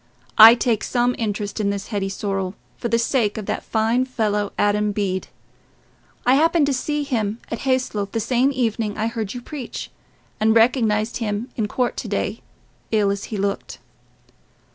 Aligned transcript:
I 0.39 0.55
take 0.55 0.83
some 0.83 1.13
interest 1.19 1.59
in 1.59 1.69
this 1.69 1.89
Hetty 1.89 2.09
Sorrel, 2.09 2.55
for 2.75 2.87
the 2.87 2.97
sake 2.97 3.37
of 3.37 3.45
that 3.45 3.61
fine 3.63 4.03
fellow, 4.05 4.51
Adam 4.57 4.91
Bede. 4.91 5.27
I 6.25 6.33
happened 6.33 6.65
to 6.65 6.73
see 6.73 7.03
him 7.03 7.39
at 7.51 7.59
Hayslope 7.69 8.11
the 8.11 8.19
same 8.19 8.51
evening 8.51 8.97
I 8.97 9.05
heard 9.05 9.35
you 9.35 9.43
preach, 9.43 9.91
and 10.39 10.55
recognized 10.55 11.17
him 11.17 11.49
in 11.55 11.67
court 11.67 11.97
to 11.97 12.07
day, 12.07 12.41
ill 12.89 13.11
as 13.11 13.25
he 13.25 13.37
looked." 13.37 13.77